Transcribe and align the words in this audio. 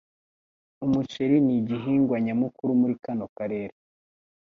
Umuceri 0.85 1.35
nigihingwa 1.45 2.15
nyamukuru 2.25 2.71
muri 2.81 2.95
kano 3.03 3.25
karere. 3.37 3.75